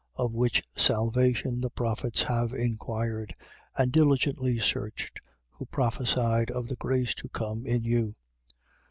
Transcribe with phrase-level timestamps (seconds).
[0.17, 0.25] 1:10.
[0.25, 3.35] Of which salvation the prophets have inquired
[3.77, 5.19] and diligently searched,
[5.51, 8.15] who prophesied of the grace to come in you.